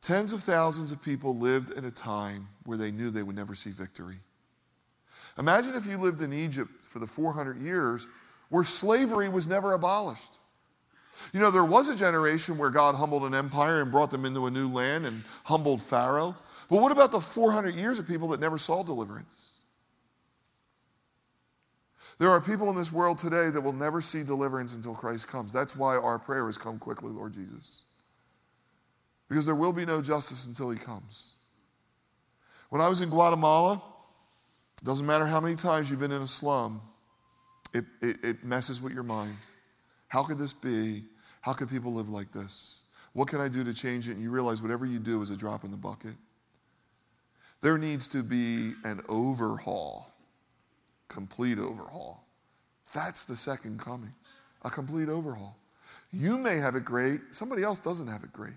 [0.00, 3.54] tens of thousands of people lived in a time where they knew they would never
[3.54, 4.16] see victory.
[5.38, 8.06] Imagine if you lived in Egypt for the 400 years
[8.50, 10.34] where slavery was never abolished.
[11.32, 14.46] You know, there was a generation where God humbled an empire and brought them into
[14.46, 16.34] a new land and humbled Pharaoh.
[16.68, 19.50] But what about the 400 years of people that never saw deliverance?
[22.18, 25.52] There are people in this world today that will never see deliverance until Christ comes.
[25.52, 27.84] That's why our prayer is come quickly, Lord Jesus.
[29.28, 31.32] Because there will be no justice until he comes.
[32.68, 33.80] When I was in Guatemala,
[34.80, 36.82] it doesn't matter how many times you've been in a slum,
[37.72, 39.36] it, it, it messes with your mind.
[40.08, 41.02] How could this be?
[41.40, 42.80] How could people live like this?
[43.12, 44.12] What can I do to change it?
[44.12, 46.14] And you realize whatever you do is a drop in the bucket.
[47.60, 50.10] There needs to be an overhaul
[51.10, 52.24] complete overhaul.
[52.94, 54.14] That's the second coming,
[54.64, 55.56] a complete overhaul.
[56.12, 58.54] You may have it great, somebody else doesn't have it great.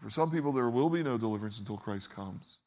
[0.00, 2.58] For some people, there will be no deliverance until Christ comes.